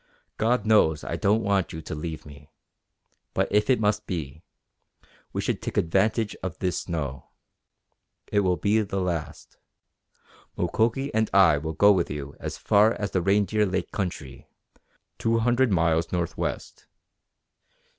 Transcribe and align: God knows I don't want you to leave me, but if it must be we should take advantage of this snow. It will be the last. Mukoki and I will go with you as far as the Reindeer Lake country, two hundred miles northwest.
God 0.37 0.65
knows 0.65 1.03
I 1.03 1.15
don't 1.15 1.43
want 1.43 1.71
you 1.73 1.81
to 1.83 1.93
leave 1.93 2.25
me, 2.25 2.49
but 3.35 3.47
if 3.51 3.69
it 3.69 3.79
must 3.79 4.07
be 4.07 4.41
we 5.31 5.41
should 5.41 5.61
take 5.61 5.77
advantage 5.77 6.35
of 6.41 6.57
this 6.57 6.79
snow. 6.79 7.29
It 8.31 8.39
will 8.39 8.57
be 8.57 8.81
the 8.81 8.99
last. 8.99 9.57
Mukoki 10.57 11.11
and 11.13 11.29
I 11.35 11.59
will 11.59 11.73
go 11.73 11.91
with 11.91 12.09
you 12.09 12.35
as 12.39 12.57
far 12.57 12.93
as 12.93 13.11
the 13.11 13.21
Reindeer 13.21 13.63
Lake 13.67 13.91
country, 13.91 14.49
two 15.19 15.37
hundred 15.37 15.71
miles 15.71 16.11
northwest. 16.11 16.87